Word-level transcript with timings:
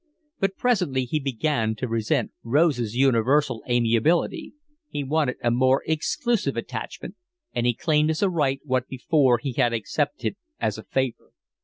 But 0.39 0.57
presently 0.57 1.05
he 1.05 1.19
began 1.19 1.75
to 1.75 1.87
resent 1.87 2.31
Rose's 2.41 2.95
universal 2.95 3.61
amiability; 3.69 4.53
he 4.89 5.03
wanted 5.03 5.37
a 5.43 5.51
more 5.51 5.83
exclusive 5.85 6.57
attachment, 6.57 7.13
and 7.53 7.67
he 7.67 7.75
claimed 7.75 8.09
as 8.09 8.23
a 8.23 8.29
right 8.31 8.59
what 8.63 8.87
before 8.87 9.37
he 9.37 9.53
had 9.53 9.73
accepted 9.73 10.37
as 10.59 10.79
a 10.79 10.83
favour. 10.85 11.33